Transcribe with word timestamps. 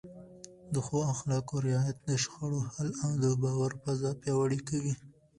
د 0.73 0.75
ښو 0.85 0.99
اخلاقو 1.13 1.55
رعایت 1.67 1.97
د 2.03 2.09
شخړو 2.23 2.59
حل 2.73 2.89
او 3.03 3.11
د 3.23 3.25
باور 3.41 3.71
فضا 3.83 4.11
پیاوړې 4.21 4.59
کوي. 4.69 4.93